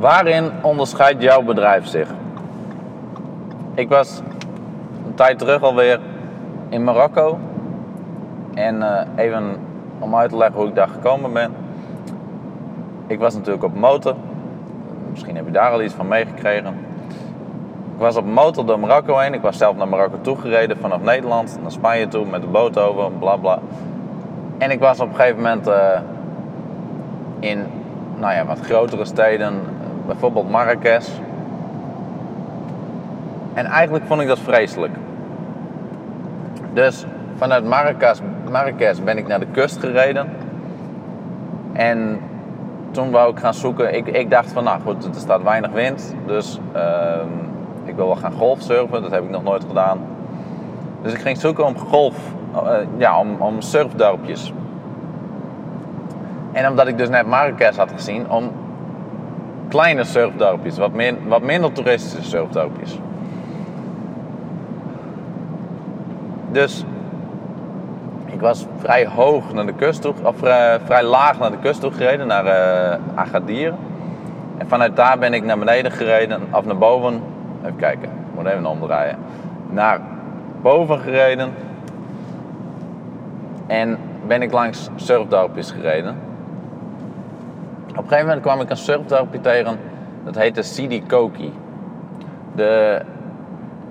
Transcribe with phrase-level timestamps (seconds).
[0.00, 2.08] Waarin onderscheidt jouw bedrijf zich?
[3.74, 4.22] Ik was
[5.06, 6.00] een tijd terug alweer
[6.68, 7.38] in Marokko.
[8.54, 9.56] En eh, even
[9.98, 11.52] om uit te leggen hoe ik daar gekomen ben.
[13.06, 14.14] Ik was natuurlijk op motor.
[15.10, 16.74] Misschien heb je daar al iets van meegekregen.
[17.94, 19.34] Ik was op motor door Marokko heen.
[19.34, 23.10] Ik was zelf naar Marokko toegereden vanuit Nederland naar Spanje toe met de boot over,
[23.12, 23.58] bla.
[24.58, 26.00] En ik was op een gegeven moment uh,
[27.40, 27.66] in
[28.16, 29.60] nou ja, wat grotere steden,
[30.10, 31.08] bijvoorbeeld Marrakesh.
[33.54, 34.92] En eigenlijk vond ik dat vreselijk.
[36.72, 40.28] Dus vanuit Marrakesh, Marrakesh ben ik naar de kust gereden.
[41.72, 42.20] En
[42.90, 43.94] toen wou ik gaan zoeken.
[43.94, 46.14] Ik, ik dacht van, nou goed, er staat weinig wind.
[46.26, 46.82] Dus uh,
[47.84, 49.02] ik wil wel gaan golfsurfen.
[49.02, 49.98] Dat heb ik nog nooit gedaan.
[51.02, 52.16] Dus ik ging zoeken om golf,
[52.54, 54.52] uh, ja, om, om surfdorpjes.
[56.52, 58.50] En omdat ik dus net Marrakesh had gezien, om
[59.70, 60.90] kleine surfdorpjes, wat,
[61.26, 62.98] wat minder toeristische surfdorpjes.
[66.50, 66.84] Dus
[68.26, 71.80] ik was vrij hoog naar de kust toe, of uh, vrij laag naar de kust
[71.80, 73.74] toe gereden, naar uh, Agadir.
[74.58, 77.22] En vanuit daar ben ik naar beneden gereden, of naar boven.
[77.62, 79.16] Even kijken, ik moet even omdraaien.
[79.68, 80.00] Naar
[80.62, 81.52] boven gereden.
[83.66, 86.29] En ben ik langs surfdorpjes gereden.
[87.90, 89.78] Op een gegeven moment kwam ik een surfdorpje tegen.
[90.24, 91.52] Dat heette Sidi Koki.
[92.54, 93.02] De,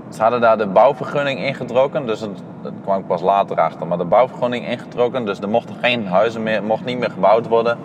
[0.10, 2.06] ze hadden daar de bouwvergunning ingetrokken.
[2.06, 3.88] Dus het, dat kwam ik pas later achter.
[3.88, 5.26] Maar de bouwvergunning ingetrokken.
[5.26, 7.78] Dus er mochten geen huizen meer, mocht niet meer gebouwd worden.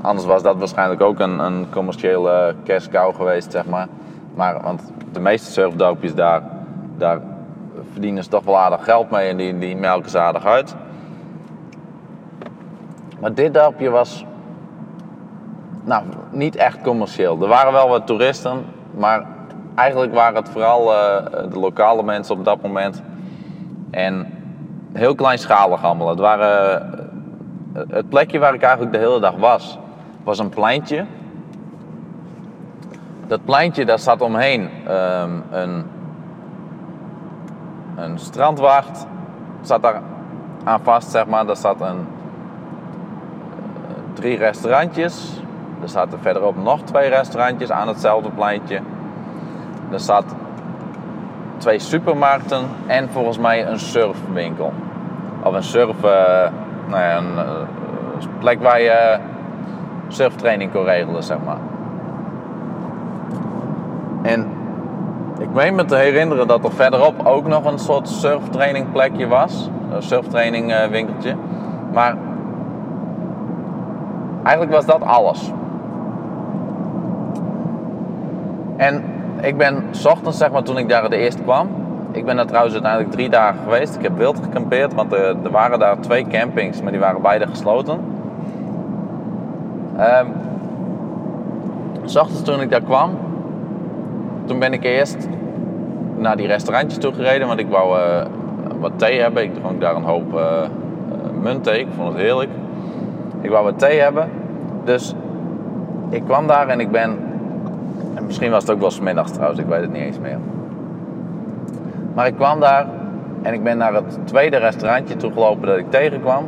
[0.00, 3.88] Anders was dat waarschijnlijk ook een, een commerciële cash geweest, zeg maar.
[4.34, 6.42] Maar, want de meeste surfdorpjes daar,
[6.96, 7.20] daar
[7.92, 9.28] verdienen ze toch wel aardig geld mee.
[9.28, 10.74] En die, die melken ze aardig uit.
[13.20, 14.24] Maar dit dorpje was
[15.84, 17.42] nou, niet echt commercieel.
[17.42, 19.26] Er waren wel wat toeristen, maar
[19.74, 21.16] eigenlijk waren het vooral uh,
[21.50, 23.02] de lokale mensen op dat moment.
[23.90, 24.26] En
[24.92, 26.08] heel kleinschalig allemaal.
[26.08, 26.82] Het, waren,
[27.76, 29.78] uh, het plekje waar ik eigenlijk de hele dag was,
[30.22, 31.04] was een pleintje.
[33.26, 35.84] Dat pleintje, daar zat omheen um, een,
[37.96, 39.06] een strandwacht.
[39.60, 40.00] Zat daar
[40.64, 41.46] aan vast, zeg maar.
[41.46, 42.06] Daar zat een,
[43.88, 45.42] uh, drie restaurantjes
[45.84, 48.80] er zaten verderop nog twee restaurantjes aan hetzelfde pleintje.
[49.90, 50.24] Er zat
[51.56, 54.72] twee supermarkten en volgens mij een surfwinkel.
[55.42, 56.10] Of een surf, uh,
[56.88, 59.18] nou ja, een uh, plek waar je
[60.08, 61.58] surftraining kon regelen, zeg maar.
[64.22, 64.50] En
[65.38, 69.70] ik meen me te herinneren dat er verderop ook nog een soort surftraining plekje was.
[69.92, 71.34] Een surftraining uh, winkeltje.
[71.92, 72.16] Maar
[74.42, 75.52] eigenlijk was dat alles.
[78.76, 79.02] En
[79.40, 81.68] ik ben s ochtends, zeg maar, toen ik daar de eerste kwam.
[82.12, 83.94] Ik ben daar trouwens uiteindelijk drie dagen geweest.
[83.94, 87.46] Ik heb wild gekampeerd, want er, er waren daar twee campings, maar die waren beide
[87.46, 87.98] gesloten.
[89.98, 90.32] Um,
[92.04, 93.10] s ochtends toen ik daar kwam,
[94.44, 95.28] toen ben ik eerst
[96.16, 98.22] naar die restaurantjes toe gereden, want ik wou uh,
[98.80, 99.42] wat thee hebben.
[99.42, 100.40] Ik dronk daar een hoop uh,
[101.42, 102.50] muntthee, ik vond het heerlijk.
[103.40, 104.28] Ik wou wat thee hebben,
[104.84, 105.14] dus
[106.10, 107.18] ik kwam daar en ik ben
[108.14, 110.38] en misschien was het ook wel smiddags trouwens, ik weet het niet eens meer.
[112.14, 112.86] Maar ik kwam daar
[113.42, 116.44] en ik ben naar het tweede restaurantje toegelopen dat ik tegenkwam.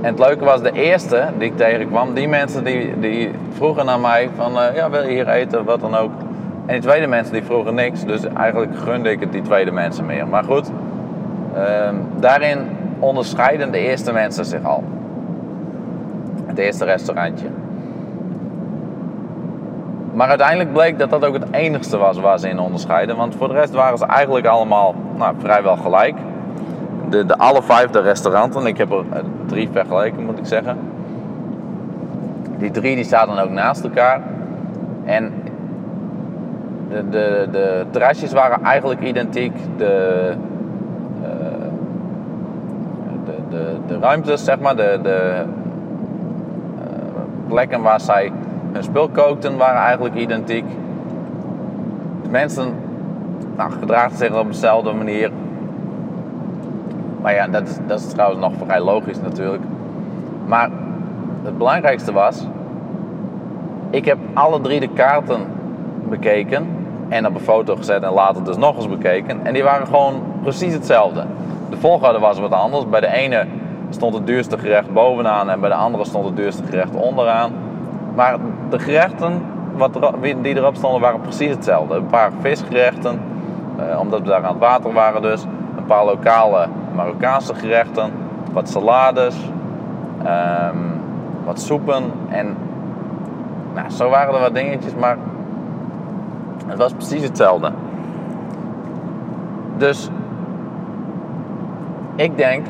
[0.00, 4.00] En het leuke was, de eerste die ik tegenkwam, die mensen die, die vroegen naar
[4.00, 6.10] mij van, uh, ja wil je hier eten, wat dan ook.
[6.66, 10.06] En die tweede mensen die vroegen niks, dus eigenlijk gunde ik het die tweede mensen
[10.06, 10.28] meer.
[10.28, 10.70] Maar goed,
[11.56, 12.58] uh, daarin
[12.98, 14.84] onderscheiden de eerste mensen zich al.
[16.46, 17.46] Het eerste restaurantje.
[20.14, 23.16] Maar uiteindelijk bleek dat dat ook het enigste was waar ze in onderscheiden.
[23.16, 26.16] Want voor de rest waren ze eigenlijk allemaal nou, vrijwel gelijk.
[27.08, 30.78] De, de alle vijfde restauranten, ik heb er eh, drie vergeleken moet ik zeggen.
[32.58, 34.20] Die drie die zaten ook naast elkaar.
[35.04, 35.32] En
[36.88, 39.52] de, de, de terrasjes waren eigenlijk identiek.
[39.76, 40.32] De,
[41.22, 41.28] uh,
[43.24, 45.32] de, de, de ruimtes, zeg maar, de, de
[46.78, 48.32] uh, plekken waar zij
[48.74, 50.64] hun spul kookten waren eigenlijk identiek.
[52.22, 52.74] De mensen
[53.56, 55.30] nou, gedragen zich op dezelfde manier.
[57.22, 59.62] Maar ja, dat dat is trouwens nog vrij logisch natuurlijk.
[60.46, 60.70] Maar
[61.42, 62.46] het belangrijkste was,
[63.90, 65.40] ik heb alle drie de kaarten
[66.08, 66.66] bekeken
[67.08, 69.46] en op een foto gezet en later dus nog eens bekeken.
[69.46, 71.24] En die waren gewoon precies hetzelfde.
[71.70, 72.88] De volgorde was wat anders.
[72.88, 73.46] Bij de ene
[73.90, 77.63] stond het duurste gerecht bovenaan en bij de andere stond het duurste gerecht onderaan.
[78.14, 78.36] Maar
[78.70, 79.42] de gerechten
[79.76, 81.94] wat die erop stonden waren precies hetzelfde.
[81.94, 83.20] Een paar visgerechten,
[83.76, 85.42] eh, omdat we daar aan het water waren dus.
[85.76, 88.10] Een paar lokale Marokkaanse gerechten.
[88.52, 89.36] Wat salades.
[90.24, 90.76] ehm,
[91.44, 92.04] wat soepen.
[92.28, 92.56] En
[93.74, 95.16] nou, zo waren er wat dingetjes, maar
[96.66, 97.72] het was precies hetzelfde.
[99.76, 100.10] Dus
[102.14, 102.66] ik denk,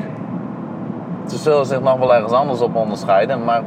[1.25, 3.61] ze zullen zich nog wel ergens anders op onderscheiden, maar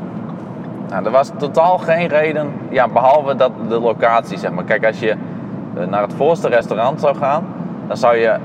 [0.89, 4.65] nou, er was totaal geen reden, ja, behalve dat de locatie, zeg maar.
[4.65, 7.47] Kijk, als je eh, naar het voorste restaurant zou gaan,
[7.87, 8.37] dan zou je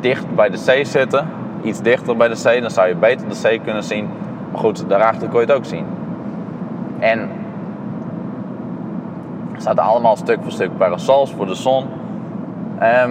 [0.00, 1.28] dicht bij de zee zitten,
[1.62, 4.08] iets dichter bij de zee, dan zou je beter de zee kunnen zien.
[4.50, 5.86] Maar goed, daarachter kon je het ook zien.
[6.98, 7.18] En
[9.54, 11.86] er zaten allemaal stuk voor stuk parasols voor de zon.
[12.78, 13.10] Ehm,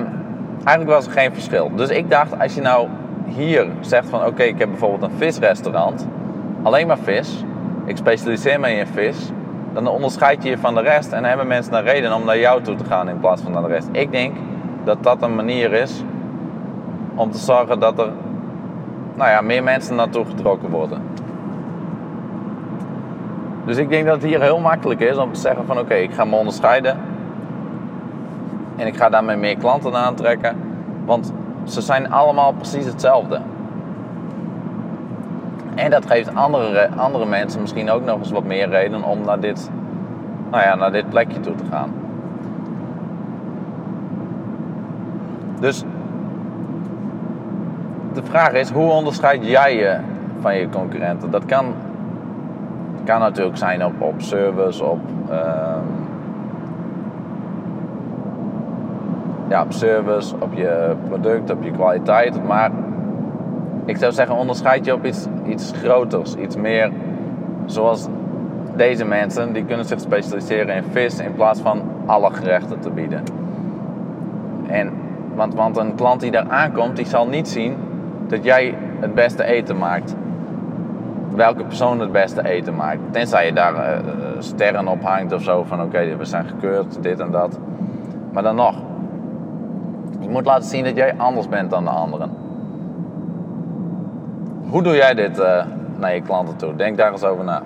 [0.64, 1.72] eigenlijk was er geen verschil.
[1.76, 2.88] Dus ik dacht, als je nou
[3.26, 6.08] hier zegt van oké, ik heb bijvoorbeeld een visrestaurant,
[6.64, 7.44] alleen maar vis,
[7.90, 9.32] ik specialiseer me in vis,
[9.74, 12.62] dan onderscheid je je van de rest en hebben mensen een reden om naar jou
[12.62, 13.88] toe te gaan in plaats van naar de rest.
[13.92, 14.36] Ik denk
[14.84, 16.04] dat dat een manier is
[17.16, 18.10] om te zorgen dat er
[19.16, 21.02] nou ja, meer mensen naartoe getrokken worden.
[23.66, 26.14] Dus ik denk dat het hier heel makkelijk is om te zeggen van oké, ik
[26.14, 26.98] ga me onderscheiden.
[28.76, 30.56] En ik ga daarmee meer klanten aantrekken.
[31.06, 31.34] Want
[31.64, 33.40] ze zijn allemaal precies hetzelfde.
[35.80, 39.40] En dat geeft andere, andere mensen misschien ook nog eens wat meer reden om naar
[39.40, 39.70] dit,
[40.52, 41.90] nou ja, naar dit plekje toe te gaan.
[45.60, 45.84] Dus
[48.14, 49.98] de vraag is, hoe onderscheid jij je
[50.40, 51.32] van je concurrenten?
[51.32, 51.74] Dat kan,
[53.04, 55.00] kan natuurlijk zijn op, op service, op,
[55.30, 55.84] ehm,
[59.48, 62.44] ja, op service, op je product, op je kwaliteit.
[62.48, 62.72] Maar
[63.90, 66.92] ik zou zeggen, onderscheid je op iets, iets groters, iets meer
[67.66, 68.08] zoals
[68.76, 73.24] deze mensen, die kunnen zich specialiseren in vis in plaats van alle gerechten te bieden.
[74.68, 74.92] En,
[75.36, 77.76] want, want een klant die daar aankomt, die zal niet zien
[78.28, 80.16] dat jij het beste eten maakt.
[81.36, 83.00] Welke persoon het beste eten maakt.
[83.12, 84.00] Tenzij je daar uh,
[84.40, 87.60] sterren op hangt of zo van oké, we zijn gekeurd, dit en dat.
[88.32, 88.76] Maar dan nog.
[90.20, 92.49] Je moet laten zien dat jij anders bent dan de anderen.
[94.70, 95.66] Hoe doe jij dit uh,
[95.98, 96.76] naar je klanten toe?
[96.76, 97.64] Denk daar eens over na.